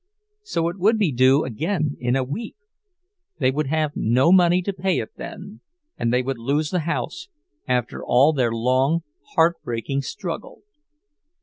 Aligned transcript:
So 0.41 0.67
it 0.67 0.79
would 0.79 0.97
be 0.97 1.11
due 1.11 1.43
again 1.45 1.95
in 1.99 2.15
a 2.15 2.23
week! 2.23 2.55
They 3.37 3.51
would 3.51 3.67
have 3.67 3.91
no 3.93 4.31
money 4.31 4.63
to 4.63 4.73
pay 4.73 4.97
it 4.97 5.11
then—and 5.15 6.11
they 6.11 6.23
would 6.23 6.39
lose 6.39 6.71
the 6.71 6.79
house, 6.89 7.27
after 7.67 8.03
all 8.03 8.33
their 8.33 8.51
long, 8.51 9.01
heartbreaking 9.35 10.01
struggle. 10.01 10.63